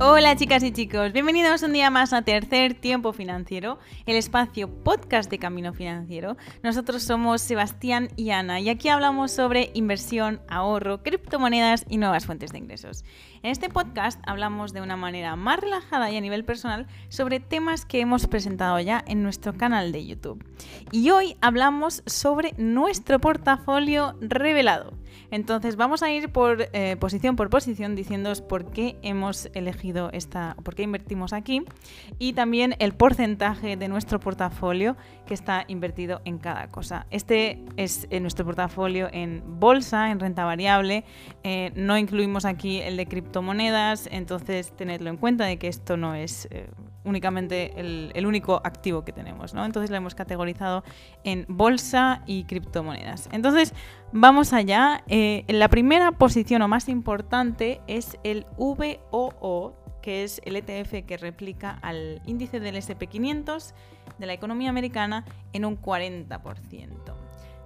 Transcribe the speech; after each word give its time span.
Hola 0.00 0.36
chicas 0.36 0.62
y 0.62 0.70
chicos, 0.70 1.12
bienvenidos 1.12 1.64
un 1.64 1.72
día 1.72 1.90
más 1.90 2.12
a 2.12 2.22
Tercer 2.22 2.74
Tiempo 2.74 3.12
Financiero, 3.12 3.80
el 4.06 4.14
espacio 4.14 4.68
podcast 4.68 5.28
de 5.28 5.40
Camino 5.40 5.74
Financiero. 5.74 6.36
Nosotros 6.62 7.02
somos 7.02 7.40
Sebastián 7.42 8.08
y 8.14 8.30
Ana 8.30 8.60
y 8.60 8.68
aquí 8.68 8.90
hablamos 8.90 9.32
sobre 9.32 9.72
inversión, 9.74 10.40
ahorro, 10.48 11.02
criptomonedas 11.02 11.84
y 11.88 11.96
nuevas 11.96 12.26
fuentes 12.26 12.52
de 12.52 12.58
ingresos. 12.58 13.04
En 13.42 13.50
este 13.50 13.70
podcast 13.70 14.20
hablamos 14.24 14.72
de 14.72 14.82
una 14.82 14.96
manera 14.96 15.34
más 15.34 15.58
relajada 15.58 16.12
y 16.12 16.16
a 16.16 16.20
nivel 16.20 16.44
personal 16.44 16.86
sobre 17.08 17.40
temas 17.40 17.84
que 17.84 17.98
hemos 17.98 18.28
presentado 18.28 18.78
ya 18.78 19.02
en 19.04 19.24
nuestro 19.24 19.54
canal 19.54 19.90
de 19.90 20.06
YouTube. 20.06 20.44
Y 20.92 21.10
hoy 21.10 21.36
hablamos 21.40 22.04
sobre 22.06 22.54
nuestro 22.56 23.18
portafolio 23.18 24.14
revelado. 24.20 24.97
Entonces 25.30 25.76
vamos 25.76 26.02
a 26.02 26.10
ir 26.10 26.30
por 26.30 26.68
eh, 26.72 26.96
posición 26.98 27.36
por 27.36 27.50
posición 27.50 27.94
diciéndoos 27.94 28.40
por 28.40 28.70
qué 28.70 28.96
hemos 29.02 29.48
elegido 29.54 30.10
esta, 30.12 30.56
por 30.64 30.74
qué 30.74 30.82
invertimos 30.82 31.32
aquí 31.32 31.62
y 32.18 32.32
también 32.32 32.76
el 32.78 32.94
porcentaje 32.94 33.76
de 33.76 33.88
nuestro 33.88 34.20
portafolio 34.20 34.96
que 35.26 35.34
está 35.34 35.64
invertido 35.68 36.20
en 36.24 36.38
cada 36.38 36.68
cosa. 36.68 37.06
Este 37.10 37.64
es 37.76 38.06
eh, 38.10 38.20
nuestro 38.20 38.44
portafolio 38.44 39.08
en 39.12 39.42
bolsa, 39.60 40.10
en 40.10 40.20
renta 40.20 40.44
variable. 40.44 41.04
Eh, 41.42 41.72
no 41.74 41.98
incluimos 41.98 42.44
aquí 42.44 42.80
el 42.80 42.96
de 42.96 43.06
criptomonedas, 43.06 44.08
entonces 44.10 44.74
tenedlo 44.76 45.10
en 45.10 45.16
cuenta 45.16 45.44
de 45.44 45.58
que 45.58 45.68
esto 45.68 45.96
no 45.96 46.14
es 46.14 46.48
únicamente 47.08 47.72
el, 47.76 48.26
único 48.26 48.60
activo 48.62 49.04
que 49.04 49.12
tenemos, 49.12 49.54
¿no? 49.54 49.64
Entonces 49.64 49.90
lo 49.90 49.96
hemos 49.96 50.14
categorizado 50.14 50.84
en 51.24 51.46
bolsa 51.48 52.22
y 52.26 52.44
criptomonedas. 52.44 53.28
Entonces, 53.32 53.74
vamos 54.12 54.52
allá. 54.52 55.02
Eh, 55.08 55.44
la 55.48 55.68
primera 55.68 56.12
posición 56.12 56.62
o 56.62 56.68
más 56.68 56.88
importante 56.88 57.80
es 57.86 58.18
el 58.24 58.46
VOO, 58.56 59.74
que 60.02 60.24
es 60.24 60.40
el 60.44 60.56
ETF 60.56 61.06
que 61.06 61.16
replica 61.16 61.78
al 61.82 62.20
índice 62.26 62.60
del 62.60 62.76
SP500 62.76 63.74
de 64.18 64.26
la 64.26 64.32
economía 64.32 64.70
americana 64.70 65.24
en 65.52 65.64
un 65.64 65.80
40%. 65.80 67.14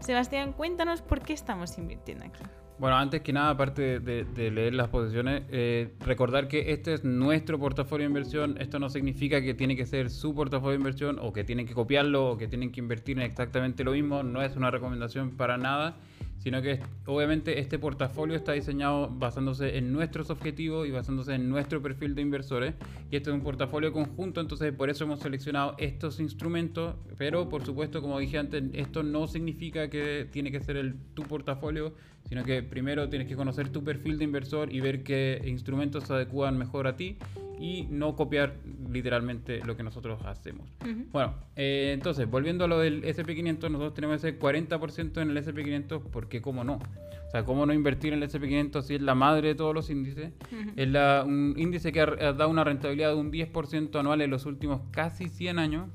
Sebastián, 0.00 0.52
cuéntanos 0.52 1.02
por 1.02 1.22
qué 1.22 1.32
estamos 1.32 1.78
invirtiendo 1.78 2.24
aquí. 2.24 2.42
Bueno, 2.78 2.96
antes 2.96 3.20
que 3.20 3.32
nada, 3.32 3.50
aparte 3.50 4.00
de, 4.00 4.50
leer 4.50 4.74
las 4.74 4.88
posiciones, 4.88 5.44
eh, 5.50 5.94
recordar 6.00 6.48
que 6.48 6.72
este 6.72 6.94
es 6.94 7.04
nuestro 7.04 7.56
portafolio 7.56 8.06
de 8.06 8.08
inversión. 8.08 8.56
Esto 8.58 8.80
no 8.80 8.88
significa 8.88 9.40
que 9.40 9.54
tiene 9.54 9.76
que 9.76 9.86
ser 9.86 10.10
su 10.10 10.34
portafolio 10.34 10.72
de 10.72 10.78
inversión 10.78 11.18
o 11.20 11.32
que 11.32 11.44
tienen 11.44 11.66
que 11.66 11.74
copiarlo 11.74 12.30
o 12.30 12.36
que 12.36 12.48
tienen 12.48 12.72
que 12.72 12.80
invertir 12.80 13.18
en 13.18 13.24
exactamente 13.24 13.84
lo 13.84 13.92
mismo. 13.92 14.24
No 14.24 14.42
es 14.42 14.56
una 14.56 14.72
recomendación 14.72 15.36
para 15.36 15.58
nada 15.58 15.94
sino 16.42 16.60
que 16.60 16.80
obviamente 17.06 17.60
este 17.60 17.78
portafolio 17.78 18.34
está 18.34 18.52
diseñado 18.52 19.08
basándose 19.08 19.78
en 19.78 19.92
nuestros 19.92 20.28
objetivos 20.28 20.88
y 20.88 20.90
basándose 20.90 21.34
en 21.34 21.48
nuestro 21.48 21.80
perfil 21.80 22.16
de 22.16 22.22
inversores. 22.22 22.74
Y 23.10 23.16
este 23.16 23.30
es 23.30 23.34
un 23.34 23.42
portafolio 23.42 23.92
conjunto, 23.92 24.40
entonces 24.40 24.72
por 24.72 24.90
eso 24.90 25.04
hemos 25.04 25.20
seleccionado 25.20 25.76
estos 25.78 26.18
instrumentos, 26.18 26.96
pero 27.16 27.48
por 27.48 27.64
supuesto, 27.64 28.02
como 28.02 28.18
dije 28.18 28.38
antes, 28.38 28.64
esto 28.72 29.04
no 29.04 29.28
significa 29.28 29.88
que 29.88 30.26
tiene 30.32 30.50
que 30.50 30.60
ser 30.60 30.76
el, 30.76 30.96
tu 31.14 31.22
portafolio, 31.22 31.94
sino 32.32 32.44
que 32.44 32.62
primero 32.62 33.10
tienes 33.10 33.28
que 33.28 33.36
conocer 33.36 33.68
tu 33.68 33.84
perfil 33.84 34.16
de 34.16 34.24
inversor 34.24 34.72
y 34.72 34.80
ver 34.80 35.02
qué 35.02 35.42
instrumentos 35.44 36.04
se 36.04 36.14
adecuan 36.14 36.56
mejor 36.56 36.86
a 36.86 36.96
ti 36.96 37.18
y 37.60 37.86
no 37.90 38.16
copiar 38.16 38.54
literalmente 38.90 39.60
lo 39.66 39.76
que 39.76 39.82
nosotros 39.82 40.18
hacemos. 40.24 40.66
Bueno, 41.12 41.34
eh, 41.56 41.90
entonces, 41.92 42.26
volviendo 42.30 42.64
a 42.64 42.68
lo 42.68 42.78
del 42.78 43.04
SP500, 43.04 43.70
nosotros 43.70 43.92
tenemos 43.92 44.24
ese 44.24 44.38
40% 44.38 45.20
en 45.20 45.30
el 45.30 45.44
SP500, 45.44 46.04
porque 46.10 46.40
cómo 46.40 46.64
no. 46.64 46.76
O 46.76 47.30
sea, 47.30 47.44
cómo 47.44 47.66
no 47.66 47.74
invertir 47.74 48.14
en 48.14 48.22
el 48.22 48.30
SP500 48.30 48.80
si 48.80 48.94
es 48.94 49.02
la 49.02 49.14
madre 49.14 49.48
de 49.48 49.54
todos 49.54 49.74
los 49.74 49.90
índices. 49.90 50.32
Es 50.74 50.88
la, 50.88 51.24
un 51.26 51.52
índice 51.58 51.92
que 51.92 52.00
ha, 52.00 52.06
dado 52.06 52.48
una 52.48 52.64
rentabilidad 52.64 53.10
de 53.10 53.16
un 53.16 53.30
10% 53.30 53.94
anual 54.00 54.22
en 54.22 54.30
los 54.30 54.46
últimos 54.46 54.80
casi 54.90 55.28
100 55.28 55.58
años, 55.58 55.90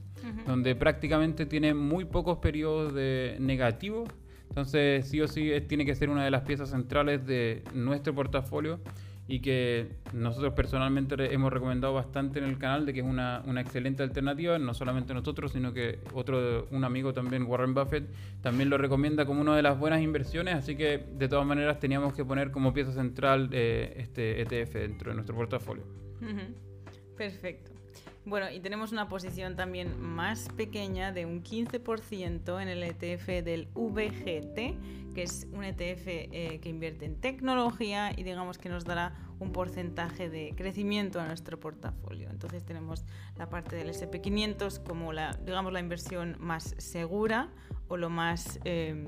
donde 0.46 0.76
prácticamente 0.76 1.48
tiene 1.48 1.74
muy 1.74 2.06
pocos 2.06 2.38
periodos 2.38 2.94
de 2.94 3.38
negativos. 3.40 4.08
Entonces, 4.50 5.08
sí 5.08 5.22
o 5.22 5.28
sí, 5.28 5.52
tiene 5.68 5.86
que 5.86 5.96
ser 5.96 6.10
una 6.10 6.24
de 6.24 6.32
las 6.32 6.42
piezas 6.42 6.70
centrales 6.70 7.26
de 7.26 7.64
nuestro 7.74 8.14
portafolio 8.16 8.80
y 9.28 9.42
que 9.42 9.90
nosotros 10.14 10.54
personalmente 10.54 11.16
hemos 11.34 11.52
recomendado 11.52 11.94
bastante 11.94 12.40
en 12.40 12.46
el 12.46 12.58
canal 12.58 12.86
de 12.86 12.94
que 12.94 13.02
es 13.02 13.06
una, 13.06 13.44
una, 13.46 13.60
excelente 13.60 14.02
alternativa, 14.02 14.58
no 14.58 14.74
solamente 14.74 15.14
nosotros, 15.14 15.52
sino 15.52 15.74
que 15.74 16.00
otro, 16.14 16.68
un 16.72 16.86
amigo 16.86 17.14
también, 17.14 17.44
Warren 17.44 17.74
Buffett, 17.74 18.08
también 18.42 18.70
lo 18.70 18.78
recomienda 18.78 19.26
como 19.26 19.42
una 19.42 19.56
de 19.56 19.62
las 19.62 19.78
buenas 19.78 20.02
inversiones, 20.02 20.56
así 20.56 20.78
que 20.78 21.06
de 21.18 21.28
todas 21.28 21.46
maneras 21.46 21.80
teníamos 21.80 22.14
que 22.14 22.24
poner 22.24 22.52
como 22.52 22.74
pieza 22.74 22.94
central 22.94 23.50
eh, 23.52 23.96
este 23.98 24.42
ETF 24.42 24.74
dentro 24.76 25.12
de 25.12 25.16
nuestro 25.16 25.36
portafolio. 25.36 25.84
Perfecto. 27.18 27.77
Bueno, 28.28 28.52
y 28.52 28.60
tenemos 28.60 28.92
una 28.92 29.08
posición 29.08 29.56
también 29.56 30.02
más 30.02 30.50
pequeña 30.58 31.14
de 31.14 31.26
un 31.26 31.46
15% 31.46 32.62
en 32.62 32.68
el 32.68 32.84
ETF 32.84 33.28
del 33.42 33.70
VGT, 33.74 35.14
que 35.16 35.24
es 35.24 35.48
un 35.54 35.64
ETF 35.64 36.08
eh, 36.08 36.60
que 36.62 36.68
invierte 36.68 37.06
en 37.06 37.16
tecnología 37.22 38.12
y 38.18 38.24
digamos 38.24 38.58
que 38.58 38.68
nos 38.68 38.84
dará 38.84 39.16
un 39.40 39.54
porcentaje 39.54 40.30
de 40.30 40.54
crecimiento 40.58 41.22
a 41.22 41.26
nuestro 41.26 41.58
portafolio. 41.58 42.30
Entonces 42.30 42.66
tenemos 42.66 43.06
la 43.38 43.48
parte 43.48 43.78
del 43.78 43.92
SP500 43.92 44.84
como 44.84 45.14
la, 45.14 45.32
digamos, 45.46 45.72
la 45.72 45.80
inversión 45.80 46.36
más 46.38 46.76
segura 46.80 47.48
o 47.88 47.96
lo 47.96 48.10
más, 48.10 48.60
eh, 48.66 49.08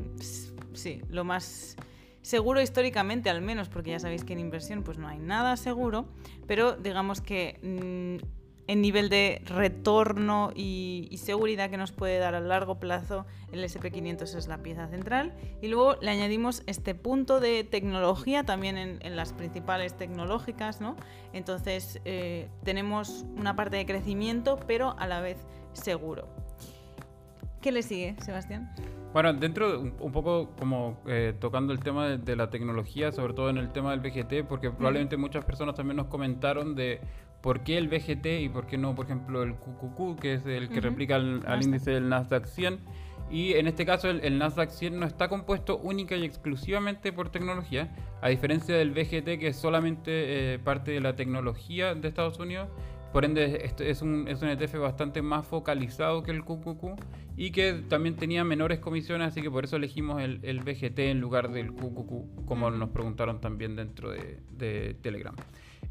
sí, 0.71 1.01
lo 1.09 1.25
más 1.25 1.75
seguro 2.21 2.61
históricamente 2.61 3.29
al 3.29 3.41
menos, 3.41 3.67
porque 3.67 3.91
ya 3.91 3.99
sabéis 3.99 4.23
que 4.23 4.31
en 4.31 4.39
inversión 4.39 4.81
pues 4.81 4.97
no 4.97 5.09
hay 5.09 5.19
nada 5.19 5.57
seguro, 5.57 6.07
pero 6.47 6.77
digamos 6.77 7.19
que 7.19 7.59
mm, 7.61 8.38
en 8.69 8.81
nivel 8.81 9.09
de 9.09 9.41
retorno 9.45 10.51
y, 10.55 11.09
seguridad 11.17 11.71
que 11.71 11.77
nos 11.77 11.91
puede 11.91 12.19
dar 12.19 12.35
a 12.35 12.39
largo 12.39 12.79
plazo, 12.79 13.25
el 13.51 13.63
SP500 13.63 14.35
es 14.37 14.47
la 14.47 14.59
pieza 14.59 14.87
central. 14.87 15.33
Y 15.59 15.69
luego 15.69 15.95
le 16.01 16.11
añadimos 16.11 16.61
este 16.67 16.93
punto 16.93 17.39
de 17.39 17.63
tecnología 17.63 18.43
también 18.43 18.77
en, 18.77 19.15
las 19.15 19.33
principales 19.33 19.97
tecnológicas, 19.97 20.81
¿no? 20.81 20.95
Entonces 21.33 21.99
eh, 22.05 22.47
tenemos 22.63 23.25
una 23.35 23.55
parte 23.55 23.75
de 23.75 23.87
crecimiento, 23.87 24.59
pero 24.67 24.95
a 24.99 25.07
la 25.07 25.19
vez 25.19 25.37
seguro. 25.73 26.27
¿Qué 27.61 27.71
le 27.71 27.81
sigue, 27.81 28.15
Sebastián? 28.21 28.71
Bueno, 29.11 29.33
dentro 29.33 29.79
un, 29.79 30.11
poco 30.11 30.51
como 30.59 30.99
eh, 31.07 31.33
tocando 31.39 31.73
el 31.73 31.79
tema 31.79 32.07
de, 32.07 32.35
la 32.35 32.51
tecnología, 32.51 33.11
sobre 33.11 33.33
todo 33.33 33.49
en 33.49 33.57
el 33.57 33.71
tema 33.71 33.97
del 33.97 34.01
VGT, 34.01 34.47
porque 34.47 34.69
probablemente 34.69 35.17
muchas 35.17 35.43
personas 35.43 35.73
también 35.73 35.97
nos 35.97 36.05
comentaron 36.05 36.75
de 36.75 37.01
por 37.41 37.61
qué 37.61 37.77
el 37.77 37.87
VGT 37.87 38.25
y 38.41 38.49
por 38.49 38.67
qué 38.67 38.77
no, 38.77 38.95
por 38.95 39.05
ejemplo, 39.05 39.43
el 39.43 39.55
QQQ, 39.55 40.19
que 40.19 40.33
es 40.35 40.45
el 40.45 40.69
que 40.69 40.81
replica 40.81 41.15
al, 41.15 41.63
índice 41.63 41.91
del 41.91 42.09
Nasdaq 42.09 42.45
100. 42.45 42.79
Y 43.31 43.53
en 43.53 43.67
este 43.67 43.85
caso 43.85 44.09
el, 44.09 44.37
Nasdaq 44.39 44.71
100 44.71 44.99
no 44.99 45.05
está 45.05 45.29
compuesto 45.29 45.77
única 45.77 46.15
y 46.15 46.25
exclusivamente 46.25 47.13
por 47.13 47.29
tecnología, 47.29 47.95
a 48.21 48.29
diferencia 48.29 48.75
del 48.75 48.91
VGT 48.91 49.39
que 49.39 49.47
es 49.47 49.55
solamente 49.55 50.53
eh, 50.53 50.59
parte 50.59 50.91
de 50.91 50.99
la 50.99 51.15
tecnología 51.15 51.93
de 51.93 52.07
Estados 52.07 52.39
Unidos. 52.39 52.69
Por 53.13 53.25
ende, 53.25 53.61
este 53.63 53.89
es 53.89 54.01
un, 54.01 54.27
es 54.27 54.41
un 54.41 54.49
ETF 54.49 54.79
bastante 54.79 55.21
más 55.21 55.45
focalizado 55.45 56.21
que 56.21 56.31
el 56.31 56.43
QQQ 56.43 56.99
y 57.37 57.51
que 57.51 57.83
también 57.87 58.15
tenía 58.15 58.43
menores 58.43 58.79
comisiones, 58.79 59.29
así 59.29 59.41
que 59.41 59.49
por 59.49 59.63
eso 59.63 59.77
elegimos 59.77 60.21
el, 60.21 60.39
el 60.43 60.59
VGT 60.59 60.99
en 60.99 61.19
lugar 61.19 61.49
del 61.49 61.71
QQQ, 61.71 62.45
como 62.45 62.69
nos 62.69 62.89
preguntaron 62.89 63.41
también 63.41 63.75
dentro 63.75 64.11
de, 64.11 64.39
de 64.51 64.95
Telegram. 65.01 65.35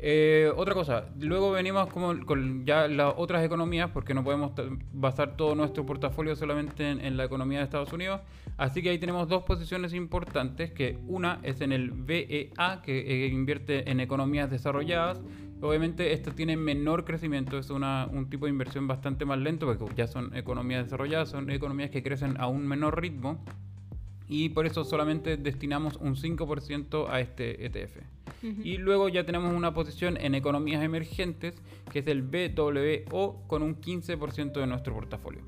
Eh, 0.00 0.53
otra 0.54 0.75
cosa, 0.75 1.06
luego 1.19 1.50
venimos 1.50 1.88
como 1.88 2.25
con 2.25 2.64
ya 2.64 2.86
las 2.86 3.14
otras 3.16 3.44
economías, 3.44 3.91
porque 3.91 4.14
no 4.14 4.22
podemos 4.22 4.53
basar 4.92 5.36
todo 5.36 5.56
nuestro 5.56 5.84
portafolio 5.84 6.36
solamente 6.36 6.88
en, 6.88 7.16
la 7.16 7.25
economía 7.25 7.59
de 7.59 7.64
Estados 7.64 7.92
Unidos. 7.92 8.20
Así 8.56 8.81
que 8.81 8.91
ahí 8.91 8.98
tenemos 8.98 9.28
dos 9.28 9.42
posiciones 9.42 9.92
importantes, 9.94 10.70
que 10.70 10.98
una 11.09 11.41
es 11.42 11.60
en 11.60 11.72
el 11.72 11.91
BEA, 11.91 12.80
que 12.83 13.24
eh, 13.24 13.28
invierte 13.28 13.91
en 13.91 13.98
economías 13.98 14.50
desarrolladas. 14.50 15.21
Obviamente 15.60 16.12
esto 16.12 16.30
tiene 16.30 16.56
menor 16.56 17.04
crecimiento, 17.04 17.59
es 17.59 17.71
una, 17.71 18.06
un 18.12 18.30
tipo 18.30 18.47
de 18.47 18.53
inversión 18.53 18.86
bastante 18.86 19.24
más 19.24 19.39
lento, 19.41 19.66
porque 19.66 19.97
ya 19.97 20.06
son 20.06 20.34
economías 20.36 20.84
desarrolladas, 20.84 21.30
son 21.30 21.50
economías 21.50 21.91
que 21.91 22.04
crecen 22.04 22.41
a 22.41 22.47
un 22.47 22.68
menor 22.68 23.00
ritmo 23.00 23.45
y 24.28 24.51
por 24.51 24.66
eso 24.66 24.84
solamente 24.84 25.36
destinamos 25.36 25.97
un 25.97 26.16
5% 26.16 27.09
a 27.09 27.21
este 27.21 27.65
ETF. 27.65 27.98
Y 28.42 28.77
luego 28.77 29.09
ya 29.09 29.25
tenemos 29.25 29.53
una 29.54 29.75
posición 29.75 30.16
en 30.16 30.34
economías 30.34 30.83
emergentes, 30.84 31.54
que 31.91 32.01
es 32.01 32.07
el 32.07 32.22
BWO, 32.22 33.42
con 33.47 33.63
un 33.63 33.80
15% 33.80 34.53
de 34.53 34.66
nuestro 34.66 34.95
portafolio. 34.95 35.41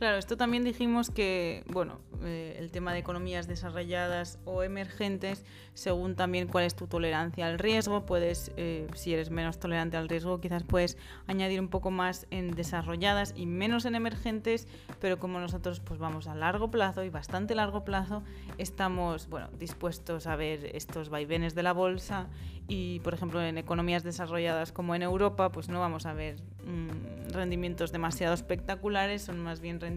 Claro, 0.00 0.16
esto 0.16 0.38
también 0.38 0.64
dijimos 0.64 1.10
que, 1.10 1.62
bueno, 1.66 1.98
eh, 2.24 2.56
el 2.58 2.70
tema 2.70 2.94
de 2.94 3.00
economías 3.00 3.46
desarrolladas 3.46 4.38
o 4.46 4.62
emergentes, 4.62 5.44
según 5.74 6.16
también 6.16 6.48
cuál 6.48 6.64
es 6.64 6.74
tu 6.74 6.86
tolerancia 6.86 7.46
al 7.46 7.58
riesgo, 7.58 8.06
puedes, 8.06 8.50
eh, 8.56 8.86
si 8.94 9.12
eres 9.12 9.28
menos 9.28 9.60
tolerante 9.60 9.98
al 9.98 10.08
riesgo, 10.08 10.40
quizás 10.40 10.62
puedes 10.62 10.96
añadir 11.26 11.60
un 11.60 11.68
poco 11.68 11.90
más 11.90 12.26
en 12.30 12.52
desarrolladas 12.52 13.34
y 13.36 13.44
menos 13.44 13.84
en 13.84 13.94
emergentes, 13.94 14.66
pero 15.00 15.18
como 15.18 15.38
nosotros 15.38 15.80
pues 15.80 16.00
vamos 16.00 16.28
a 16.28 16.34
largo 16.34 16.70
plazo 16.70 17.04
y 17.04 17.10
bastante 17.10 17.54
largo 17.54 17.84
plazo, 17.84 18.22
estamos, 18.56 19.28
bueno, 19.28 19.50
dispuestos 19.58 20.26
a 20.26 20.34
ver 20.34 20.74
estos 20.74 21.10
vaivenes 21.10 21.54
de 21.54 21.62
la 21.62 21.74
bolsa 21.74 22.30
y, 22.68 23.00
por 23.00 23.14
ejemplo, 23.14 23.42
en 23.42 23.58
economías 23.58 24.04
desarrolladas 24.04 24.70
como 24.70 24.94
en 24.94 25.02
Europa, 25.02 25.50
pues 25.50 25.68
no 25.68 25.80
vamos 25.80 26.06
a 26.06 26.12
ver 26.12 26.36
mm, 26.64 27.32
rendimientos 27.32 27.90
demasiado 27.90 28.32
espectaculares, 28.32 29.22
son 29.22 29.40
más 29.40 29.60
bien 29.60 29.80
rendimientos, 29.80 29.89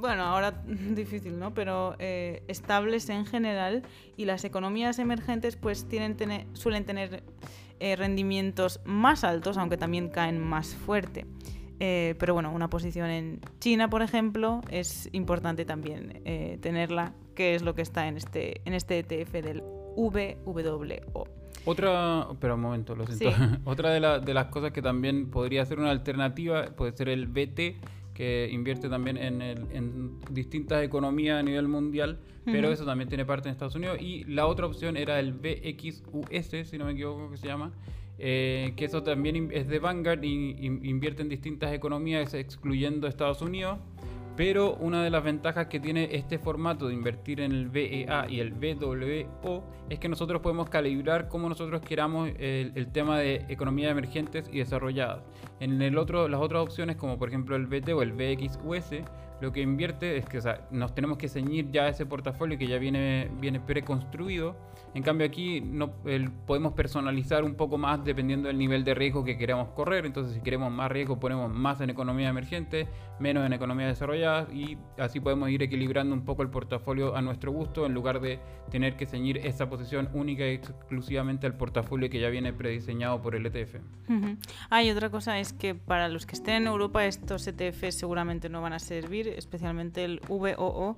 bueno, 0.00 0.24
ahora 0.24 0.62
difícil, 0.66 1.38
¿no? 1.38 1.54
Pero 1.54 1.96
eh, 1.98 2.42
estables 2.48 3.08
en 3.08 3.26
general 3.26 3.82
y 4.16 4.24
las 4.24 4.44
economías 4.44 4.98
emergentes 4.98 5.56
pues 5.56 5.88
tienen 5.88 6.16
suelen 6.54 6.84
tener 6.84 7.22
eh, 7.80 7.96
rendimientos 7.96 8.80
más 8.84 9.24
altos, 9.24 9.58
aunque 9.58 9.76
también 9.76 10.08
caen 10.08 10.40
más 10.40 10.74
fuerte. 10.74 11.26
Eh, 11.80 12.14
pero 12.18 12.34
bueno, 12.34 12.52
una 12.52 12.70
posición 12.70 13.10
en 13.10 13.40
China, 13.58 13.90
por 13.90 14.02
ejemplo, 14.02 14.60
es 14.70 15.08
importante 15.12 15.64
también 15.64 16.22
tenerla, 16.60 17.14
que 17.34 17.56
es 17.56 17.62
lo 17.62 17.74
que 17.74 17.82
está 17.82 18.06
en 18.06 18.16
este, 18.16 18.60
en 18.64 18.74
este 18.74 19.00
ETF 19.00 19.32
del 19.32 19.60
VWO. 19.96 21.28
Otra, 21.66 22.28
pero 22.40 22.54
un 22.54 22.60
momento, 22.60 22.94
lo 22.94 23.06
siento. 23.06 23.36
Otra 23.64 23.90
de, 23.90 24.20
de, 24.24 24.34
las 24.34 24.46
cosas 24.46 24.70
que 24.70 24.82
también 24.82 25.30
podría 25.30 25.64
ser 25.66 25.80
una 25.80 25.90
alternativa 25.90 26.66
puede 26.76 26.92
ser 26.92 27.08
el 27.08 27.26
BT, 27.26 27.76
que 28.14 28.48
invierte 28.50 28.88
también 28.88 29.16
en, 29.16 29.42
en 29.42 30.20
distintas 30.30 30.84
economías 30.84 31.40
a 31.40 31.42
nivel 31.42 31.68
mundial, 31.68 32.20
pero 32.44 32.70
eso 32.70 32.84
también 32.84 33.08
tiene 33.08 33.24
parte 33.24 33.48
en 33.48 33.52
Estados 33.52 33.74
Unidos. 33.74 33.98
Y 34.00 34.24
la 34.24 34.46
otra 34.46 34.66
opción 34.66 34.96
era 34.96 35.18
el 35.18 35.32
BXUS, 35.32 36.68
si 36.68 36.78
no 36.78 36.84
me 36.84 36.92
equivoco 36.92 37.30
que 37.30 37.36
se 37.36 37.46
llama, 37.46 37.72
eh, 38.18 38.72
que 38.76 38.84
eso 38.84 39.02
también 39.02 39.50
es 39.52 39.68
de 39.68 39.78
Vanguard 39.80 40.22
y 40.22 40.66
invierte 40.66 41.22
en 41.22 41.28
distintas 41.28 41.72
economías, 41.72 42.32
excluyendo 42.34 43.08
Estados 43.08 43.42
Unidos. 43.42 43.78
Pero 44.36 44.74
una 44.76 45.04
de 45.04 45.10
las 45.10 45.22
ventajas 45.22 45.68
que 45.68 45.78
tiene 45.78 46.08
este 46.12 46.38
formato 46.38 46.88
de 46.88 46.94
invertir 46.94 47.40
en 47.40 47.52
el 47.52 47.68
BEA 47.68 48.26
y 48.28 48.40
el 48.40 48.52
BWO 48.52 49.64
es 49.88 49.98
que 50.00 50.08
nosotros 50.08 50.40
podemos 50.40 50.68
calibrar 50.68 51.28
como 51.28 51.48
nosotros 51.48 51.80
queramos 51.82 52.30
el, 52.38 52.88
tema 52.92 53.18
de 53.18 53.44
economías 53.48 53.92
emergentes 53.92 54.48
y 54.52 54.58
desarrolladas. 54.58 55.22
En 55.60 55.80
el 55.80 55.98
otro, 55.98 56.28
las 56.28 56.40
otras 56.40 56.62
opciones, 56.62 56.96
como 56.96 57.16
por 57.16 57.28
ejemplo 57.28 57.54
el 57.54 57.66
BT 57.66 57.90
o 57.90 58.02
el 58.02 58.12
BXUS, 58.12 59.02
lo 59.44 59.52
que 59.52 59.60
invierte 59.60 60.16
es 60.16 60.24
que 60.24 60.40
nos 60.70 60.94
tenemos 60.94 61.18
que 61.18 61.28
ceñir 61.28 61.70
ya 61.70 61.82
a 61.82 61.88
ese 61.88 62.06
portafolio 62.06 62.56
que 62.56 62.66
ya 62.66 62.78
viene, 62.78 63.30
viene 63.40 63.60
preconstruido. 63.60 64.56
En 64.94 65.02
cambio 65.02 65.26
aquí 65.26 65.60
no, 65.60 65.92
podemos 66.46 66.72
personalizar 66.72 67.44
un 67.44 67.54
poco 67.54 67.76
más 67.76 68.02
dependiendo 68.02 68.48
del 68.48 68.56
nivel 68.56 68.84
de 68.84 68.94
riesgo 68.94 69.22
que 69.22 69.36
queremos 69.36 69.68
correr. 69.70 70.06
Entonces 70.06 70.34
si 70.34 70.40
queremos 70.40 70.72
más 70.72 70.90
riesgo 70.90 71.20
ponemos 71.20 71.52
más 71.52 71.82
en 71.82 71.90
economía 71.90 72.30
emergente, 72.30 72.88
menos 73.18 73.44
en 73.44 73.52
economía 73.52 73.86
desarrollada 73.86 74.48
y 74.52 74.78
así 74.96 75.20
podemos 75.20 75.50
ir 75.50 75.62
equilibrando 75.62 76.14
un 76.14 76.24
poco 76.24 76.42
el 76.42 76.48
portafolio 76.48 77.14
a 77.14 77.20
nuestro 77.20 77.52
gusto 77.52 77.84
en 77.84 77.92
lugar 77.92 78.20
de 78.20 78.40
tener 78.70 78.96
que 78.96 79.04
ceñir 79.04 79.38
esa 79.38 79.68
posición 79.68 80.08
única 80.14 80.46
y 80.46 80.54
exclusivamente 80.54 81.46
al 81.46 81.56
portafolio 81.56 82.08
que 82.08 82.18
ya 82.18 82.30
viene 82.30 82.54
prediseñado 82.54 83.20
por 83.20 83.34
el 83.34 83.44
ETF. 83.44 83.76
Hay 84.70 84.90
otra 84.90 85.10
cosa 85.10 85.38
es 85.38 85.52
que 85.52 85.74
para 85.74 86.08
los 86.08 86.24
que 86.24 86.34
estén 86.34 86.62
en 86.62 86.66
Europa 86.68 87.04
estos 87.04 87.46
ETFs 87.46 87.96
seguramente 87.96 88.48
no 88.48 88.62
van 88.62 88.72
a 88.72 88.78
servir 88.78 89.33
especialmente 89.36 90.04
el 90.04 90.20
VOO, 90.28 90.96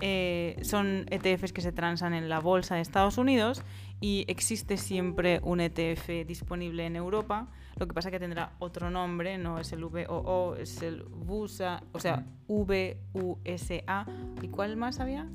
eh, 0.00 0.56
son 0.62 1.06
ETFs 1.10 1.52
que 1.52 1.60
se 1.60 1.72
transan 1.72 2.14
en 2.14 2.28
la 2.28 2.38
bolsa 2.38 2.76
de 2.76 2.80
Estados 2.80 3.18
Unidos 3.18 3.62
y 4.00 4.24
existe 4.28 4.76
siempre 4.76 5.40
un 5.42 5.60
ETF 5.60 6.26
disponible 6.26 6.86
en 6.86 6.96
Europa. 6.96 7.48
Lo 7.76 7.86
que 7.86 7.94
pasa 7.94 8.10
que 8.10 8.20
tendrá 8.20 8.52
otro 8.58 8.90
nombre, 8.90 9.38
no 9.38 9.58
es 9.58 9.72
el 9.72 9.84
VOO, 9.84 10.56
es 10.56 10.82
el 10.82 11.02
VUSA, 11.02 11.82
o 11.92 12.00
sea, 12.00 12.24
VUSA. 12.46 14.06
¿Y 14.42 14.48
cuál 14.48 14.76
más 14.76 15.00
había? 15.00 15.28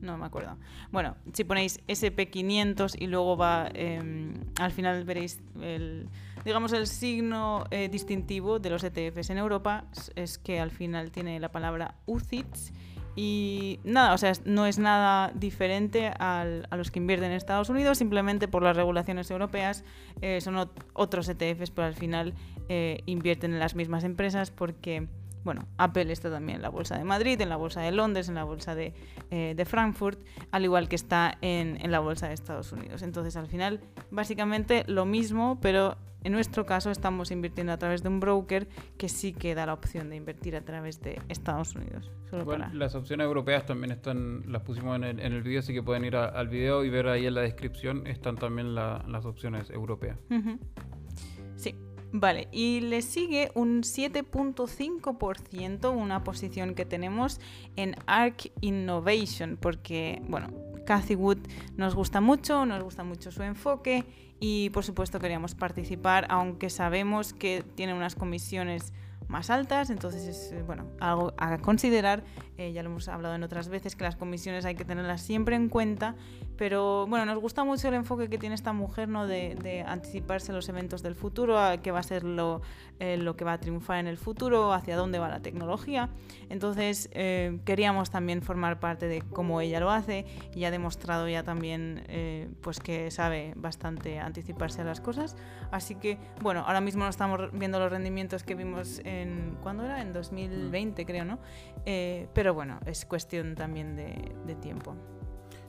No 0.00 0.16
me 0.16 0.26
acuerdo. 0.26 0.56
Bueno, 0.92 1.16
si 1.32 1.44
ponéis 1.44 1.80
SP500 1.88 2.96
y 2.98 3.08
luego 3.08 3.36
va, 3.36 3.68
em, 3.74 4.34
al 4.60 4.70
final 4.72 5.04
veréis 5.04 5.40
el, 5.60 6.08
digamos, 6.44 6.72
el 6.72 6.86
signo 6.86 7.64
eh, 7.70 7.88
distintivo 7.88 8.58
de 8.58 8.70
los 8.70 8.84
ETFs 8.84 9.30
en 9.30 9.38
Europa 9.38 9.86
es 10.14 10.38
que 10.38 10.60
al 10.60 10.70
final 10.70 11.10
tiene 11.10 11.40
la 11.40 11.50
palabra 11.50 11.96
UCITS 12.06 12.72
y 13.20 13.80
nada, 13.82 14.14
o 14.14 14.18
sea, 14.18 14.32
no 14.44 14.66
es 14.66 14.78
nada 14.78 15.32
diferente 15.34 16.12
a 16.20 16.46
los 16.76 16.92
que 16.92 17.00
invierten 17.00 17.32
en 17.32 17.36
Estados 17.36 17.68
Unidos, 17.68 17.98
simplemente 17.98 18.46
por 18.46 18.62
las 18.62 18.76
regulaciones 18.76 19.28
europeas 19.32 19.82
eh, 20.22 20.40
son 20.40 20.70
otros 20.92 21.28
ETFs, 21.28 21.72
pero 21.72 21.88
al 21.88 21.96
final 21.96 22.34
eh, 22.68 23.02
invierten 23.06 23.54
en 23.54 23.58
las 23.58 23.74
mismas 23.74 24.04
empresas 24.04 24.52
porque 24.52 25.08
bueno, 25.44 25.66
Apple 25.76 26.12
está 26.12 26.30
también 26.30 26.56
en 26.56 26.62
la 26.62 26.68
bolsa 26.68 26.96
de 26.96 27.04
Madrid, 27.04 27.40
en 27.40 27.48
la 27.48 27.56
bolsa 27.56 27.80
de 27.80 27.92
Londres, 27.92 28.28
en 28.28 28.34
la 28.34 28.44
bolsa 28.44 28.74
de, 28.74 28.94
eh, 29.30 29.64
Frankfurt, 29.64 30.18
al 30.50 30.64
igual 30.64 30.88
que 30.88 30.96
está 30.96 31.38
en, 31.40 31.78
la 31.90 32.00
bolsa 32.00 32.28
de 32.28 32.34
Estados 32.34 32.72
Unidos. 32.72 33.02
Entonces, 33.02 33.36
al 33.36 33.46
final, 33.46 33.80
básicamente 34.10 34.84
lo 34.86 35.04
mismo, 35.04 35.58
pero 35.60 35.96
en 36.24 36.32
nuestro 36.32 36.66
caso 36.66 36.90
estamos 36.90 37.30
invirtiendo 37.30 37.72
a 37.72 37.78
través 37.78 38.02
de 38.02 38.08
un 38.08 38.20
broker 38.20 38.68
que 38.96 39.08
sí 39.08 39.32
que 39.32 39.54
da 39.54 39.66
la 39.66 39.74
opción 39.74 40.10
de 40.10 40.16
invertir 40.16 40.56
a 40.56 40.62
través 40.62 41.00
de 41.00 41.20
Estados 41.28 41.74
Unidos. 41.76 42.10
Las 42.74 42.94
opciones 42.94 43.24
europeas 43.24 43.64
también 43.66 43.92
están, 43.92 44.50
las 44.50 44.62
pusimos 44.62 44.96
en 44.96 45.04
el, 45.04 45.20
en 45.20 45.42
video, 45.42 45.60
así 45.60 45.72
que 45.72 45.82
pueden 45.82 46.04
ir 46.04 46.16
al 46.16 46.48
video 46.48 46.84
y 46.84 46.90
ver 46.90 47.08
ahí 47.08 47.26
en 47.26 47.34
la 47.34 47.42
descripción, 47.42 48.06
están 48.06 48.36
también 48.36 48.74
las 48.74 49.24
opciones 49.24 49.70
europeas. 49.70 50.18
Vale, 52.10 52.48
y 52.52 52.80
le 52.80 53.02
sigue 53.02 53.50
un 53.54 53.82
7.5%, 53.82 55.94
una 55.94 56.24
posición 56.24 56.74
que 56.74 56.86
tenemos 56.86 57.38
en 57.76 57.96
ARC 58.06 58.50
Innovation, 58.62 59.58
porque, 59.60 60.22
bueno, 60.26 60.48
Cathy 60.86 61.16
Wood 61.16 61.40
nos 61.76 61.94
gusta 61.94 62.22
mucho, 62.22 62.64
nos 62.64 62.82
gusta 62.82 63.04
mucho 63.04 63.30
su 63.30 63.42
enfoque 63.42 64.06
y 64.40 64.70
por 64.70 64.84
supuesto 64.84 65.20
queríamos 65.20 65.54
participar, 65.54 66.26
aunque 66.30 66.70
sabemos 66.70 67.34
que 67.34 67.62
tiene 67.74 67.92
unas 67.92 68.14
comisiones 68.14 68.94
más 69.28 69.50
altas, 69.50 69.90
entonces 69.90 70.26
es 70.26 70.52
eh, 70.52 70.62
bueno, 70.62 70.86
algo 71.00 71.34
a 71.36 71.58
considerar, 71.58 72.24
eh, 72.56 72.72
ya 72.72 72.82
lo 72.82 72.90
hemos 72.90 73.08
hablado 73.08 73.34
en 73.34 73.42
otras 73.42 73.68
veces, 73.68 73.94
que 73.94 74.04
las 74.04 74.16
comisiones 74.16 74.64
hay 74.64 74.74
que 74.74 74.84
tenerlas 74.84 75.20
siempre 75.20 75.54
en 75.54 75.68
cuenta, 75.68 76.16
pero 76.56 77.06
bueno, 77.06 77.26
nos 77.26 77.38
gusta 77.38 77.62
mucho 77.62 77.88
el 77.88 77.94
enfoque 77.94 78.28
que 78.28 78.38
tiene 78.38 78.54
esta 78.54 78.72
mujer, 78.72 79.08
¿no? 79.08 79.26
de, 79.26 79.84
anticiparse 79.86 80.50
a 80.50 80.54
los 80.54 80.68
eventos 80.68 81.02
del 81.02 81.14
futuro, 81.14 81.58
a 81.58 81.76
qué 81.78 81.90
va 81.90 82.00
a 82.00 82.02
ser 82.02 82.24
lo, 82.24 82.62
eh, 82.98 83.18
lo 83.18 83.36
que 83.36 83.44
va 83.44 83.52
a 83.52 83.60
triunfar 83.60 83.98
en 83.98 84.06
el 84.06 84.16
futuro, 84.16 84.72
hacia 84.72 84.96
dónde 84.96 85.18
va 85.18 85.28
la 85.28 85.40
tecnología, 85.40 86.08
entonces 86.48 87.10
queríamos 87.64 88.10
también 88.10 88.42
formar 88.42 88.80
parte 88.80 89.08
de 89.08 89.20
cómo 89.20 89.60
ella 89.60 89.80
lo 89.80 89.90
hace 89.90 90.24
y 90.54 90.64
ha 90.64 90.70
demostrado 90.70 91.28
ya 91.28 91.42
también 91.42 92.02
pues 92.62 92.80
que 92.80 93.10
sabe 93.10 93.52
bastante 93.56 94.18
anticiparse 94.18 94.80
a 94.80 94.84
las 94.84 95.00
cosas, 95.00 95.36
así 95.70 95.94
que 95.96 96.18
bueno, 96.40 96.64
ahora 96.66 96.80
mismo 96.80 97.04
no 97.04 97.10
estamos 97.10 97.52
viendo 97.52 97.78
los 97.78 97.90
rendimientos 97.90 98.42
que 98.42 98.54
vimos 98.54 99.00
en 99.04 99.17
en, 99.22 99.56
¿cuándo 99.62 99.84
era? 99.84 100.00
En 100.00 100.12
2020 100.12 101.04
creo, 101.04 101.24
¿no? 101.24 101.38
Eh, 101.84 102.28
pero 102.34 102.54
bueno, 102.54 102.78
es 102.86 103.04
cuestión 103.04 103.54
también 103.54 103.96
de, 103.96 104.54
tiempo. 104.56 104.96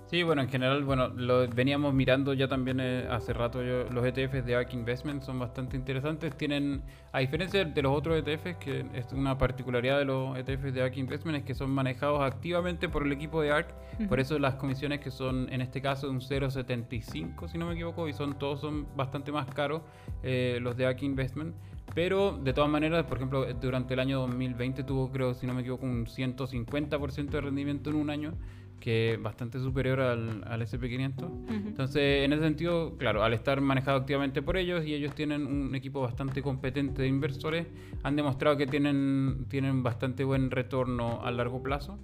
Sí, 0.07 0.23
bueno, 0.23 0.41
en 0.41 0.49
general, 0.49 0.83
bueno, 0.83 1.09
lo 1.09 1.47
veníamos 1.47 1.93
mirando 1.93 2.33
ya 2.33 2.47
también 2.47 2.79
eh, 2.79 3.05
hace 3.11 3.31
rato. 3.31 3.61
los 3.61 4.03
ETFs 4.03 4.43
de 4.43 4.55
ARK 4.55 4.73
Investment 4.73 5.21
son 5.21 5.37
bastante 5.37 5.77
interesantes. 5.77 6.35
Tienen, 6.35 6.81
a 7.11 7.19
diferencia 7.19 7.63
de 7.63 7.81
los 7.83 7.95
otros 7.95 8.17
ETFs, 8.17 8.57
que 8.57 8.85
es 8.95 9.13
una 9.13 9.37
particularidad 9.37 9.99
de 9.99 10.05
los 10.05 10.35
ETFs 10.35 10.73
de 10.73 10.81
ARK 10.81 10.97
Investment, 10.97 11.37
es 11.37 11.43
que 11.43 11.53
son 11.53 11.69
manejados 11.69 12.23
activamente 12.23 12.89
por 12.89 13.05
el 13.05 13.11
equipo 13.11 13.39
de 13.41 13.51
ARK. 13.51 13.67
Por 14.07 14.19
eso 14.19 14.39
las 14.39 14.55
comisiones 14.55 14.99
que 14.99 15.11
son, 15.11 15.47
en 15.51 15.61
este 15.61 15.79
caso, 15.79 16.09
un 16.09 16.21
0,75, 16.21 17.47
si 17.47 17.57
no 17.59 17.67
me 17.67 17.73
equivoco, 17.73 18.07
y 18.07 18.13
son 18.13 18.39
todos 18.39 18.61
son 18.61 18.87
bastante 18.95 19.31
más 19.31 19.45
caros 19.53 19.83
eh, 20.23 20.57
los 20.61 20.75
de 20.75 20.87
ARK 20.87 21.03
Investment. 21.03 21.53
Pero 21.93 22.37
de 22.37 22.53
todas 22.53 22.69
maneras, 22.69 23.05
por 23.05 23.17
ejemplo, 23.17 23.45
durante 23.53 23.93
el 23.93 23.99
año 23.99 24.19
2020 24.21 24.83
tuvo, 24.83 25.11
creo, 25.11 25.33
si 25.33 25.47
no 25.47 25.53
me 25.53 25.61
equivoco, 25.61 25.85
un 25.85 26.05
150% 26.05 27.29
de 27.29 27.41
rendimiento 27.41 27.89
en 27.89 27.95
un 27.95 28.09
año, 28.09 28.33
que 28.79 29.13
es 29.13 29.21
bastante 29.21 29.59
superior 29.59 29.99
al, 29.99 30.43
al 30.47 30.61
SP500. 30.61 31.47
Entonces, 31.49 32.23
en 32.23 32.33
ese 32.33 32.43
sentido, 32.43 32.97
claro, 32.97 33.23
al 33.23 33.33
estar 33.33 33.59
manejado 33.61 33.97
activamente 33.97 34.41
por 34.41 34.57
ellos 34.57 34.85
y 34.85 34.93
ellos 34.93 35.13
tienen 35.13 35.45
un 35.45 35.75
equipo 35.75 36.01
bastante 36.01 36.41
competente 36.41 37.01
de 37.01 37.07
inversores, 37.07 37.67
han 38.03 38.15
demostrado 38.15 38.57
que 38.57 38.67
tienen, 38.67 39.45
tienen 39.49 39.83
bastante 39.83 40.23
buen 40.23 40.51
retorno 40.51 41.21
a 41.23 41.31
largo 41.31 41.61
plazo. 41.61 41.99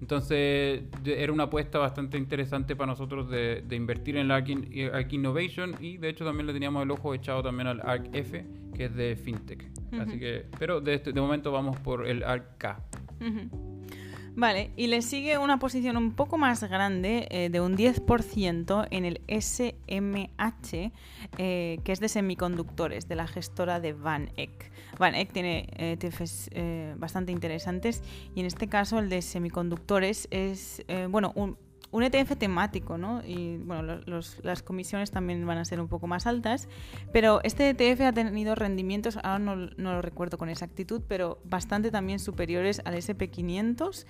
Entonces 0.00 0.82
era 1.04 1.32
una 1.32 1.44
apuesta 1.44 1.78
bastante 1.78 2.18
interesante 2.18 2.76
para 2.76 2.92
nosotros 2.92 3.30
de, 3.30 3.64
invertir 3.70 4.16
en 4.16 4.26
el 4.26 4.30
ARK, 4.30 5.12
Innovation 5.12 5.76
y 5.80 5.96
de 5.96 6.08
hecho 6.08 6.24
también 6.24 6.46
le 6.46 6.52
teníamos 6.52 6.82
el 6.82 6.90
ojo 6.90 7.14
echado 7.14 7.42
también 7.42 7.68
al 7.68 7.80
ARK 7.80 8.14
F, 8.14 8.44
que 8.74 8.84
es 8.84 8.94
de 8.94 9.16
FinTech. 9.16 9.64
Así 9.98 10.18
que, 10.18 10.46
pero 10.58 10.80
de, 10.80 10.94
este, 10.94 11.12
de 11.12 11.20
momento 11.20 11.52
vamos 11.52 11.78
por 11.78 12.06
el 12.06 12.22
ARK 12.22 12.58
K. 12.58 12.84
Vale, 14.36 14.72
y 14.76 14.88
le 14.88 15.00
sigue 15.00 15.38
una 15.38 15.60
posición 15.60 15.96
un 15.96 16.12
poco 16.12 16.38
más 16.38 16.64
grande 16.64 17.28
eh, 17.30 17.50
de 17.50 17.60
un 17.60 17.76
10% 17.76 18.88
en 18.90 19.04
el 19.04 19.20
SMH, 19.28 20.90
eh, 21.38 21.78
que 21.84 21.92
es 21.92 22.00
de 22.00 22.08
semiconductores, 22.08 23.06
de 23.06 23.14
la 23.14 23.28
gestora 23.28 23.78
de 23.78 23.92
Van 23.92 24.32
Eck. 24.36 24.72
Van 24.98 25.14
Eck 25.14 25.32
tiene 25.32 25.68
ETFs 25.76 26.50
eh, 26.50 26.94
bastante 26.98 27.30
interesantes 27.30 28.02
y 28.34 28.40
en 28.40 28.46
este 28.46 28.66
caso 28.66 28.98
el 28.98 29.08
de 29.08 29.22
semiconductores 29.22 30.26
es, 30.32 30.84
bueno, 31.10 31.32
un, 31.36 31.56
un 31.94 32.02
ETF 32.02 32.36
temático, 32.36 32.98
¿no? 32.98 33.22
Y 33.24 33.56
bueno, 33.58 34.00
las 34.42 34.62
comisiones 34.64 35.12
también 35.12 35.46
van 35.46 35.58
a 35.58 35.64
ser 35.64 35.80
un 35.80 35.86
poco 35.86 36.08
más 36.08 36.26
altas, 36.26 36.68
pero 37.12 37.40
este 37.44 37.68
ETF 37.68 38.00
ha 38.00 38.12
tenido 38.12 38.56
rendimientos, 38.56 39.16
ahora 39.18 39.38
no, 39.38 39.54
lo 39.54 40.02
recuerdo 40.02 40.36
con 40.36 40.48
exactitud, 40.48 41.02
pero 41.06 41.38
bastante 41.44 41.92
también 41.92 42.18
superiores 42.18 42.82
al 42.84 42.96
SP500 42.96 44.06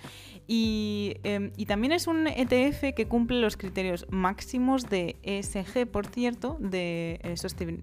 em, 0.47 1.51
y, 1.55 1.65
también 1.67 1.91
es 1.91 2.07
un 2.07 2.25
ETF 2.25 2.95
que 2.95 3.07
cumple 3.07 3.39
los 3.39 3.55
criterios 3.55 4.07
máximos 4.09 4.89
de 4.89 5.17
ESG, 5.21 5.85
por 5.85 6.07
cierto, 6.07 6.57
de 6.59 7.19
eh, 7.21 7.35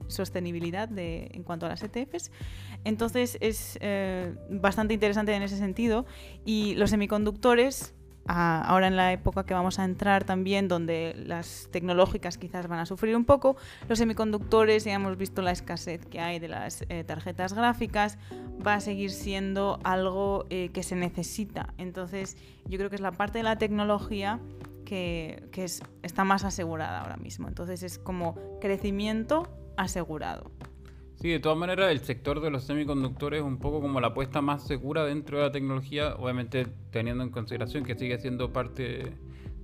sostenibilidad 0.08 0.88
de, 0.88 1.30
en 1.32 1.44
cuanto 1.44 1.66
a 1.66 1.68
las 1.68 1.80
ETFs. 1.84 2.32
Entonces 2.82 3.38
es 3.40 3.78
eh, 3.80 4.34
bastante 4.50 4.94
interesante 4.94 5.32
en 5.32 5.44
ese 5.44 5.58
sentido 5.58 6.06
y 6.44 6.74
los 6.74 6.90
semiconductores 6.90 7.94
ahora 8.26 8.86
en 8.86 8.96
la 8.96 9.12
época 9.12 9.44
que 9.44 9.54
vamos 9.54 9.78
a 9.78 9.84
entrar 9.84 10.24
también, 10.24 10.68
donde 10.68 11.14
las 11.26 11.68
tecnológicas 11.70 12.38
quizás 12.38 12.68
van 12.68 12.78
a 12.78 12.86
sufrir 12.86 13.16
un 13.16 13.24
poco, 13.24 13.56
los 13.88 13.98
semiconductores, 13.98 14.84
ya 14.84 14.94
hemos 14.94 15.16
visto 15.16 15.42
la 15.42 15.50
escasez 15.50 16.06
que 16.06 16.20
hay 16.20 16.38
de 16.38 16.48
las 16.48 16.84
eh, 16.88 17.04
tarjetas 17.04 17.52
gráficas, 17.52 18.18
va 18.64 18.74
a 18.74 18.80
seguir 18.80 19.10
siendo 19.10 19.80
algo 19.84 20.46
eh, 20.50 20.70
que 20.72 20.82
se 20.82 20.96
necesita. 20.96 21.74
Entonces, 21.78 22.36
yo 22.66 22.78
creo 22.78 22.90
que 22.90 22.96
es 22.96 23.02
la 23.02 23.12
parte 23.12 23.38
de 23.38 23.44
la 23.44 23.56
tecnología 23.56 24.40
que, 24.84 25.48
que 25.52 25.64
es, 25.64 25.82
está 26.02 26.24
más 26.24 26.44
asegurada 26.44 27.00
ahora 27.00 27.16
mismo. 27.16 27.48
Entonces, 27.48 27.82
es 27.82 27.98
como 27.98 28.36
crecimiento 28.60 29.48
asegurado. 29.76 30.50
Sí, 31.22 31.28
de 31.28 31.38
todas 31.38 31.56
maneras, 31.56 31.92
el 31.92 32.00
sector 32.00 32.40
de 32.40 32.50
los 32.50 32.64
semiconductores 32.64 33.42
es 33.42 33.46
un 33.46 33.58
poco 33.58 33.80
como 33.80 34.00
la 34.00 34.08
apuesta 34.08 34.42
más 34.42 34.66
segura 34.66 35.04
dentro 35.04 35.38
de 35.38 35.44
la 35.44 35.52
tecnología, 35.52 36.16
obviamente 36.16 36.66
teniendo 36.90 37.22
en 37.22 37.30
consideración 37.30 37.84
que 37.84 37.94
sigue 37.94 38.18
siendo 38.18 38.52
parte 38.52 39.12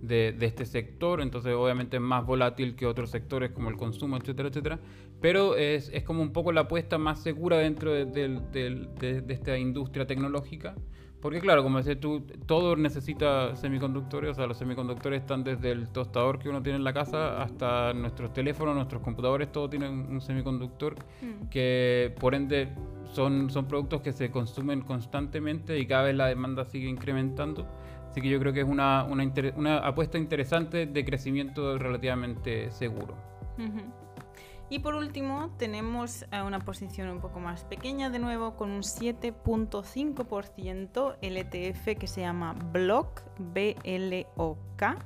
de, 0.00 0.36
este 0.40 0.64
sector, 0.64 1.20
entonces 1.20 1.52
obviamente 1.56 1.96
es 1.96 2.00
más 2.00 2.24
volátil 2.24 2.76
que 2.76 2.86
otros 2.86 3.10
sectores 3.10 3.50
como 3.50 3.70
el 3.70 3.76
consumo, 3.76 4.16
etcétera, 4.16 4.50
etcétera, 4.50 4.78
pero 5.20 5.56
es, 5.56 5.90
como 6.04 6.22
un 6.22 6.32
poco 6.32 6.52
la 6.52 6.60
apuesta 6.60 6.96
más 6.96 7.24
segura 7.24 7.56
dentro 7.56 7.92
de 7.92 9.26
esta 9.28 9.58
industria 9.58 10.06
tecnológica. 10.06 10.76
Porque 11.20 11.40
claro, 11.40 11.64
como 11.64 11.78
decías 11.78 11.98
tú, 11.98 12.24
todo 12.46 12.76
necesita 12.76 13.56
semiconductores, 13.56 14.30
o 14.30 14.34
sea, 14.34 14.46
los 14.46 14.56
semiconductores 14.56 15.20
están 15.20 15.42
desde 15.42 15.72
el 15.72 15.88
tostador 15.88 16.38
que 16.38 16.48
uno 16.48 16.62
tiene 16.62 16.76
en 16.76 16.84
la 16.84 16.92
casa 16.92 17.42
hasta 17.42 17.92
nuestros 17.92 18.32
teléfonos, 18.32 18.76
nuestros 18.76 19.02
computadores, 19.02 19.50
todo 19.50 19.68
tienen 19.68 19.92
un 20.10 20.20
semiconductor 20.20 20.94
mm. 20.94 21.48
que 21.48 22.14
por 22.20 22.36
ende 22.36 22.68
son, 23.12 23.50
son 23.50 23.66
productos 23.66 24.00
que 24.00 24.12
se 24.12 24.30
consumen 24.30 24.82
constantemente 24.82 25.78
y 25.78 25.86
cada 25.86 26.04
vez 26.04 26.14
la 26.14 26.26
demanda 26.26 26.64
sigue 26.64 26.88
incrementando. 26.88 27.66
Así 28.08 28.20
que 28.20 28.28
yo 28.28 28.38
creo 28.38 28.52
que 28.52 28.60
es 28.60 28.68
una, 28.68 29.04
una, 29.04 29.30
una 29.56 29.78
apuesta 29.78 30.18
interesante 30.18 30.86
de 30.86 31.04
crecimiento 31.04 31.76
relativamente 31.78 32.70
seguro. 32.70 33.16
Y 34.70 34.80
por 34.80 34.94
último 34.94 35.48
tenemos 35.58 36.26
una 36.44 36.58
posición 36.60 37.08
un 37.08 37.20
poco 37.20 37.40
más 37.40 37.64
pequeña 37.64 38.10
de 38.10 38.18
nuevo 38.18 38.54
con 38.56 38.70
un 38.70 38.82
7.5% 38.82 41.16
el 41.22 41.38
ETF 41.38 41.96
que 41.98 42.06
se 42.06 42.20
llama 42.20 42.52
Block, 42.52 43.22
B-L-O-K. 43.38 44.98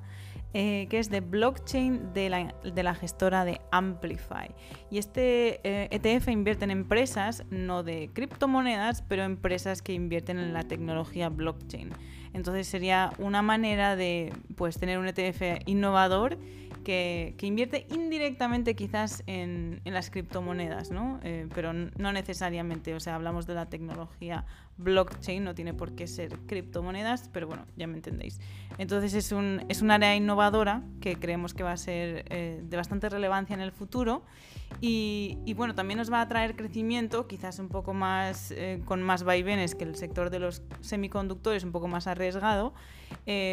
Eh, 0.55 0.87
que 0.91 0.99
es 0.99 1.09
de 1.09 1.23
blockchain 1.23 2.13
de 2.13 2.29
la, 2.29 2.95
gestora 2.95 3.47
de 3.47 3.63
Amplify. 3.71 4.55
Y 4.91 4.99
este 4.99 5.61
ETF 5.65 6.29
eh, 6.29 6.31
e 6.31 6.33
invierte 6.33 6.65
en 6.65 6.71
empresas, 6.71 7.45
no 7.49 7.83
de 7.83 8.11
criptomonedas, 8.13 9.01
pero 9.01 9.23
empresas 9.23 9.81
que 9.81 9.95
invierten 9.95 10.39
en 10.39 10.53
la 10.53 10.65
tecnología 10.65 11.31
blockchain. 11.31 11.89
Entonces 12.35 12.67
sería 12.67 13.15
una 13.19 13.41
manera 13.41 13.97
de 13.97 14.35
pues, 14.55 14.79
tener 14.79 14.99
un 14.99 15.09
ETF 15.09 15.63
innovador 15.65 16.37
que, 16.83 17.35
invierte 17.43 17.87
indirectamente 17.91 18.75
quizás 18.75 19.23
en, 19.27 19.81
las 19.85 20.11
criptomonedas, 20.11 20.91
¿no? 20.91 21.21
Eh, 21.23 21.49
pero 21.55 21.73
no 21.73 22.13
necesariamente, 22.13 22.95
o 22.95 23.01
sea, 23.01 23.15
hablamos 23.15 23.47
de 23.47 23.55
la 23.55 23.67
tecnología 23.67 24.45
blockchain, 24.79 25.45
no 25.45 25.55
tiene 25.55 25.75
por 25.75 25.95
qué 25.95 26.07
ser 26.07 26.39
criptomonedas, 26.47 27.29
pero 27.33 27.47
bueno, 27.47 27.67
ya 27.77 27.87
me 27.87 27.95
entendéis. 27.95 28.41
Entonces 28.79 29.15
es 29.15 29.33
un, 29.33 29.65
es 29.69 29.83
un 29.83 29.91
área 29.91 30.17
innovadora 30.17 30.83
que 31.01 31.17
creemos 31.17 31.55
que 31.55 31.63
va 31.63 31.73
a 31.73 31.77
ser 31.77 32.25
eh, 32.31 32.61
de 32.63 32.77
bastante 32.77 33.09
relevancia 33.09 33.55
en 33.55 33.61
el 33.61 33.73
futuro 33.73 34.23
y, 34.81 35.53
bueno, 35.55 35.75
también 35.75 35.99
nos 35.99 36.11
va 36.11 36.23
a 36.23 36.29
traer 36.29 36.57
crecimiento, 36.57 37.29
quizás 37.29 37.59
un 37.59 37.69
poco 37.69 37.93
más, 37.93 38.51
eh, 38.53 38.81
con 38.87 39.03
más 39.03 39.23
vaivenes 39.23 39.75
que 39.75 39.85
el 39.85 39.97
sector 39.97 40.31
de 40.31 40.39
los 40.39 40.63
semiconductores, 40.81 41.63
un 41.63 41.73
poco 41.73 41.89
más 41.89 42.07
arriesgado, 42.07 42.73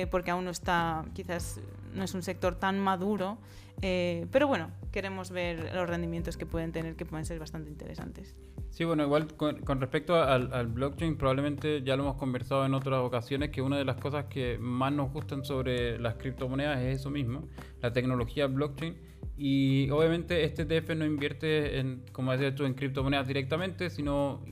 porque 0.10 0.32
aún 0.32 0.46
no 0.46 0.52
está, 0.52 1.06
quizás 1.14 1.60
no 1.93 2.03
es 2.03 2.13
un 2.13 2.24
sector 2.24 2.55
tan 2.55 2.79
maduro, 2.79 3.38
eh, 3.81 4.27
pero 4.31 4.48
bueno, 4.48 4.72
queremos 4.91 5.31
ver 5.31 5.74
los 5.74 5.88
rendimientos 5.88 6.38
que 6.38 6.46
pueden 6.46 6.72
tener, 6.72 6.96
que 6.96 7.05
pueden 7.05 7.25
ser 7.25 7.39
bastante 7.39 7.69
interesantes. 7.69 8.36
Sí, 8.69 8.84
bueno, 8.84 9.03
igual 9.03 9.27
con, 9.36 9.81
respecto 9.81 10.15
al, 10.22 10.67
blockchain, 10.67 11.17
probablemente 11.17 11.81
ya 11.81 11.96
lo 11.96 12.03
hemos 12.03 12.15
conversado 12.17 12.65
en 12.65 12.74
otras 12.74 13.00
ocasiones, 13.00 13.50
que 13.50 13.62
una 13.62 13.77
de 13.77 13.86
las 13.86 13.98
cosas 13.98 14.25
que 14.25 14.58
más 14.60 14.93
nos 14.93 15.12
gustan 15.12 15.43
sobre 15.43 16.00
las 16.00 16.15
criptomonedas 16.15 16.79
es 16.79 17.00
eso 17.00 17.10
mismo, 17.10 17.48
la 17.81 17.91
tecnología 17.91 18.48
blockchain. 18.48 18.96
Y 19.38 19.89
obviamente 19.89 20.43
este 20.43 20.63
ETF 20.63 20.96
no 20.96 21.05
invierte, 21.05 21.79
en, 21.79 22.03
como 22.12 22.31
decías 22.31 22.55
tú, 22.55 22.65
en 22.65 22.74
criptomonedas 22.74 23.27
directamente, 23.27 23.89
sino 23.89 24.43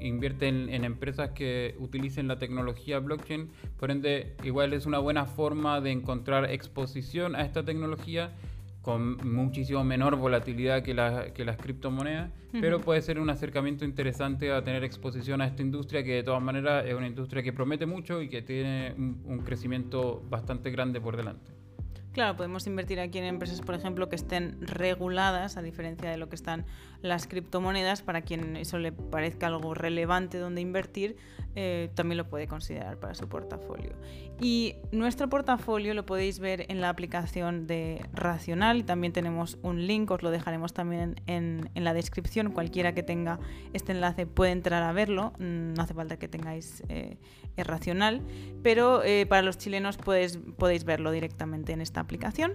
invierte 0.00 0.48
en, 0.48 0.84
empresas 0.84 1.30
que 1.30 1.74
utilicen 1.78 2.28
la 2.28 2.38
tecnología 2.38 2.98
blockchain. 2.98 3.50
Por 3.78 3.90
ende, 3.90 4.34
igual 4.44 4.72
es 4.72 4.86
una 4.86 4.98
buena 4.98 5.26
forma 5.26 5.80
de 5.80 5.90
encontrar 5.90 6.50
exposición 6.50 7.34
a 7.36 7.42
esta 7.42 7.64
tecnología 7.64 8.32
con 8.82 9.16
muchísimo 9.30 9.84
menor 9.84 10.16
volatilidad 10.16 10.82
que, 10.82 10.94
que 11.34 11.44
las 11.44 11.56
criptomonedas, 11.58 12.30
pero 12.52 12.80
puede 12.80 13.02
ser 13.02 13.20
un 13.20 13.28
acercamiento 13.28 13.84
interesante 13.84 14.52
a 14.52 14.64
tener 14.64 14.84
exposición 14.84 15.42
a 15.42 15.46
esta 15.46 15.60
industria 15.60 16.02
que 16.02 16.14
de 16.14 16.22
todas 16.22 16.42
maneras 16.42 16.86
es 16.86 16.94
una 16.94 17.06
industria 17.06 17.42
que 17.42 17.52
promete 17.52 17.84
mucho 17.84 18.22
y 18.22 18.28
que 18.28 18.40
tiene 18.40 18.94
un 18.96 19.42
crecimiento 19.44 20.22
bastante 20.30 20.70
grande 20.70 20.98
por 20.98 21.18
delante. 21.18 21.59
Claro, 22.12 22.36
podemos 22.36 22.66
invertir 22.66 22.98
aquí 22.98 23.18
en 23.18 23.24
empresas, 23.24 23.60
por 23.60 23.76
ejemplo, 23.76 24.08
que 24.08 24.16
estén 24.16 24.58
reguladas, 24.60 25.56
a 25.56 25.62
diferencia 25.62 26.10
de 26.10 26.16
lo 26.16 26.28
que 26.28 26.34
están 26.34 26.66
las 27.02 27.28
criptomonedas, 27.28 28.02
para 28.02 28.22
quien 28.22 28.56
eso 28.56 28.78
le 28.78 28.90
parezca 28.90 29.46
algo 29.46 29.74
relevante 29.74 30.38
donde 30.38 30.60
invertir, 30.60 31.16
eh, 31.54 31.90
también 31.94 32.18
lo 32.18 32.28
puede 32.28 32.48
considerar 32.48 32.98
para 32.98 33.14
su 33.14 33.28
portafolio. 33.28 33.92
Y 34.40 34.74
nuestro 34.90 35.28
portafolio 35.28 35.94
lo 35.94 36.04
podéis 36.04 36.40
ver 36.40 36.66
en 36.68 36.80
la 36.80 36.88
aplicación 36.88 37.66
de 37.66 38.04
Racional, 38.12 38.84
también 38.84 39.12
tenemos 39.12 39.58
un 39.62 39.86
link, 39.86 40.10
os 40.10 40.22
lo 40.22 40.30
dejaremos 40.30 40.72
también 40.72 41.20
en, 41.26 41.70
la 41.74 41.94
descripción, 41.94 42.52
cualquiera 42.52 42.92
que 42.92 43.02
tenga 43.02 43.38
este 43.72 43.92
enlace 43.92 44.26
puede 44.26 44.52
entrar 44.52 44.82
a 44.82 44.92
verlo, 44.92 45.32
mm, 45.38 45.74
no 45.74 45.82
hace 45.82 45.94
falta 45.94 46.18
que 46.18 46.28
tengáis 46.28 46.82
eh, 46.88 47.16
Racional, 47.56 48.22
pero 48.62 49.02
eh, 49.02 49.26
para 49.26 49.42
los 49.42 49.58
chilenos 49.58 49.96
podéis, 49.98 50.38
podéis 50.56 50.84
verlo 50.84 51.10
directamente 51.10 51.72
en 51.72 51.80
esta 51.82 51.99
aplicación. 52.00 52.52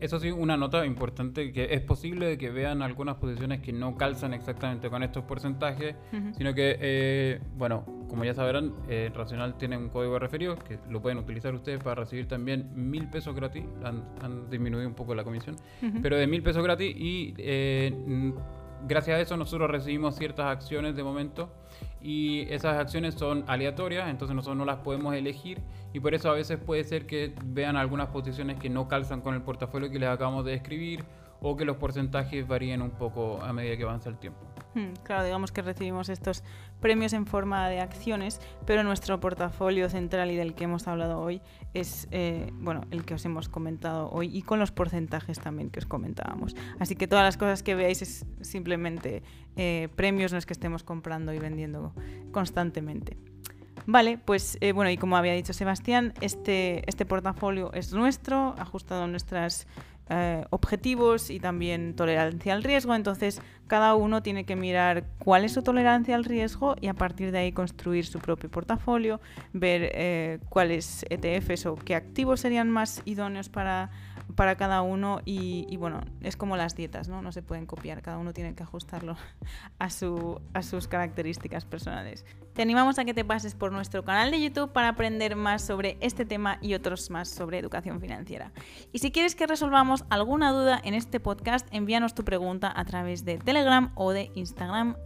Eso 0.00 0.18
sí, 0.18 0.30
una 0.30 0.56
nota 0.56 0.84
importante, 0.84 1.52
que 1.52 1.72
es 1.72 1.80
posible 1.80 2.36
que 2.36 2.50
vean 2.50 2.82
algunas 2.82 3.16
posiciones 3.16 3.60
que 3.60 3.72
no 3.72 3.96
calzan 3.96 4.34
exactamente 4.34 4.90
con 4.90 5.02
estos 5.02 5.24
porcentajes, 5.24 5.94
sino 6.36 6.52
que, 6.52 6.76
eh, 6.80 7.40
bueno, 7.56 7.84
como 8.08 8.24
ya 8.24 8.34
sabrán, 8.34 8.74
eh, 8.88 9.10
Racional 9.14 9.56
tiene 9.56 9.76
un 9.76 9.88
código 9.88 10.14
de 10.14 10.18
referido 10.18 10.56
que 10.56 10.78
lo 10.90 11.00
pueden 11.00 11.18
utilizar 11.18 11.54
ustedes 11.54 11.82
para 11.82 12.02
recibir 12.02 12.26
también 12.26 12.70
mil 12.74 13.08
pesos 13.08 13.34
gratis, 13.36 13.64
han, 13.84 14.50
disminuido 14.50 14.88
un 14.88 14.94
poco 14.94 15.14
la 15.14 15.22
comisión, 15.22 15.54
pero 16.02 16.16
de 16.16 16.26
mil 16.26 16.42
pesos 16.42 16.64
gratis 16.64 16.94
y 16.96 17.34
eh, 17.38 18.32
gracias 18.86 19.18
a 19.18 19.20
eso 19.20 19.36
nosotros 19.36 19.70
recibimos 19.70 20.16
ciertas 20.16 20.46
acciones 20.46 20.94
de 20.96 21.02
momento 21.02 21.50
y 22.00 22.42
esas 22.50 22.78
acciones 22.78 23.14
son 23.14 23.44
aleatorias, 23.46 24.08
entonces 24.08 24.34
nosotros 24.34 24.56
no 24.56 24.64
las 24.64 24.78
podemos 24.78 25.14
elegir 25.14 25.60
y 25.92 26.00
por 26.00 26.14
eso 26.14 26.30
a 26.30 26.34
veces 26.34 26.58
puede 26.58 26.84
ser 26.84 27.06
que 27.06 27.34
vean 27.44 27.76
algunas 27.76 28.08
posiciones 28.08 28.58
que 28.58 28.70
no 28.70 28.88
calzan 28.88 29.20
con 29.20 29.34
el 29.34 29.42
portafolio 29.42 29.90
que 29.90 29.98
les 29.98 30.08
acabamos 30.08 30.44
de 30.44 30.52
describir 30.52 31.04
o 31.40 31.56
que 31.56 31.64
los 31.64 31.76
porcentajes 31.76 32.46
varíen 32.46 32.82
un 32.82 32.90
poco 32.90 33.40
a 33.42 33.52
medida 33.52 33.76
que 33.76 33.82
avanza 33.84 34.08
el 34.10 34.18
tiempo. 34.18 34.40
Hmm, 34.78 34.92
claro, 35.02 35.24
digamos 35.24 35.50
que 35.50 35.60
recibimos 35.60 36.08
estos 36.08 36.44
premios 36.80 37.12
en 37.12 37.26
forma 37.26 37.68
de 37.68 37.80
acciones, 37.80 38.40
pero 38.64 38.84
nuestro 38.84 39.18
portafolio 39.18 39.90
central 39.90 40.30
y 40.30 40.36
del 40.36 40.54
que 40.54 40.64
hemos 40.64 40.86
hablado 40.86 41.20
hoy 41.20 41.40
es 41.74 42.06
eh, 42.12 42.52
bueno, 42.54 42.82
el 42.92 43.04
que 43.04 43.14
os 43.14 43.24
hemos 43.24 43.48
comentado 43.48 44.08
hoy 44.10 44.36
y 44.36 44.42
con 44.42 44.60
los 44.60 44.70
porcentajes 44.70 45.40
también 45.40 45.70
que 45.70 45.80
os 45.80 45.86
comentábamos. 45.86 46.54
Así 46.78 46.94
que 46.94 47.08
todas 47.08 47.24
las 47.24 47.36
cosas 47.36 47.64
que 47.64 47.74
veáis 47.74 48.02
es 48.02 48.24
simplemente 48.40 49.24
eh, 49.56 49.88
premios, 49.96 50.30
no 50.30 50.38
es 50.38 50.46
que 50.46 50.52
estemos 50.52 50.84
comprando 50.84 51.32
y 51.32 51.40
vendiendo 51.40 51.92
constantemente. 52.30 53.16
Vale, 53.86 54.18
pues 54.18 54.58
eh, 54.60 54.72
bueno, 54.72 54.90
y 54.90 54.96
como 54.96 55.16
había 55.16 55.32
dicho 55.32 55.52
Sebastián, 55.52 56.12
este, 56.20 56.88
este 56.88 57.04
portafolio 57.04 57.72
es 57.72 57.92
nuestro, 57.92 58.54
ajustado 58.58 59.04
a 59.04 59.06
nuestras 59.08 59.66
eh, 60.10 60.44
objetivos 60.50 61.30
y 61.30 61.40
también 61.40 61.94
tolerancia 61.94 62.54
al 62.54 62.62
riesgo. 62.62 62.94
Entonces, 62.94 63.40
cada 63.66 63.94
uno 63.94 64.22
tiene 64.22 64.44
que 64.44 64.56
mirar 64.56 65.04
cuál 65.18 65.44
es 65.44 65.52
su 65.52 65.62
tolerancia 65.62 66.14
al 66.14 66.24
riesgo 66.24 66.76
y 66.80 66.88
a 66.88 66.94
partir 66.94 67.30
de 67.30 67.38
ahí 67.38 67.52
construir 67.52 68.06
su 68.06 68.18
propio 68.18 68.50
portafolio, 68.50 69.20
ver 69.52 69.90
eh, 69.94 70.38
cuáles 70.48 71.04
ETFs 71.10 71.66
o 71.66 71.74
qué 71.74 71.94
activos 71.94 72.40
serían 72.40 72.70
más 72.70 73.02
idóneos 73.04 73.48
para, 73.48 73.90
para 74.34 74.56
cada 74.56 74.82
uno. 74.82 75.20
Y, 75.24 75.76
bueno, 75.76 76.00
es 76.20 76.36
como 76.36 76.56
las 76.56 76.74
dietas, 76.74 77.08
¿no? 77.08 77.22
No 77.22 77.32
se 77.32 77.42
pueden 77.42 77.66
copiar, 77.66 78.02
cada 78.02 78.18
uno 78.18 78.32
tiene 78.32 78.54
que 78.54 78.62
ajustarlo 78.62 79.16
a, 79.78 79.90
su, 79.90 80.40
a 80.54 80.62
sus 80.62 80.88
características 80.88 81.64
personales. 81.64 82.24
Te 82.54 82.62
animamos 82.62 82.98
a 82.98 83.04
que 83.04 83.14
te 83.14 83.24
pases 83.24 83.54
por 83.54 83.70
nuestro 83.70 84.04
canal 84.04 84.30
de 84.30 84.40
YouTube 84.40 84.72
para 84.72 84.88
aprender 84.88 85.36
más 85.36 85.62
sobre 85.62 85.96
este 86.00 86.24
tema 86.24 86.58
y 86.60 86.74
otros 86.74 87.08
más 87.10 87.28
sobre 87.28 87.58
educación 87.58 88.00
financiera. 88.00 88.52
Y 88.92 88.98
si 88.98 89.12
quieres 89.12 89.36
que 89.36 89.46
resolvamos 89.46 90.04
alguna 90.10 90.50
duda 90.50 90.80
en 90.82 90.94
este 90.94 91.20
podcast, 91.20 91.68
envíanos 91.70 92.14
tu 92.14 92.24
pregunta 92.24 92.72
a 92.74 92.84
través 92.84 93.24
de 93.24 93.38
Telegram 93.38 93.92
o 93.94 94.10
de 94.10 94.32
Instagram 94.34 94.96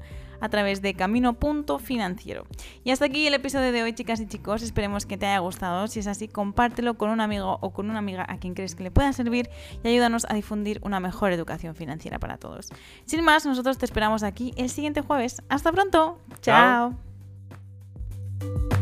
a 0.42 0.49
través 0.49 0.82
de 0.82 0.94
camino.financiero. 0.94 2.44
Y 2.84 2.90
hasta 2.90 3.06
aquí 3.06 3.26
el 3.26 3.34
episodio 3.34 3.72
de 3.72 3.82
hoy, 3.82 3.94
chicas 3.94 4.20
y 4.20 4.26
chicos. 4.26 4.62
Esperemos 4.62 5.06
que 5.06 5.16
te 5.16 5.26
haya 5.26 5.38
gustado. 5.38 5.87
Si 5.87 6.00
es 6.00 6.08
así, 6.08 6.28
compártelo 6.28 6.94
con 6.94 7.11
un 7.11 7.20
amigo 7.20 7.58
o 7.61 7.70
con 7.70 7.88
una 7.88 8.00
amiga 8.00 8.26
a 8.28 8.38
quien 8.38 8.54
crees 8.54 8.75
que 8.75 8.82
le 8.82 8.90
pueda 8.90 9.12
servir 9.12 9.49
y 9.84 9.88
ayúdanos 9.88 10.26
a 10.28 10.34
difundir 10.34 10.80
una 10.82 10.99
mejor 10.99 11.32
educación 11.32 11.76
financiera 11.76 12.18
para 12.18 12.37
todos. 12.38 12.68
Sin 13.06 13.22
más, 13.25 13.46
nosotros 13.46 13.78
te 13.78 13.87
esperamos 13.87 14.25
aquí 14.25 14.52
el 14.56 14.68
siguiente 14.68 15.00
jueves. 15.00 15.40
Hasta 15.49 15.70
pronto. 15.70 16.18
Chao. 16.40 16.96
Chao. 18.40 18.81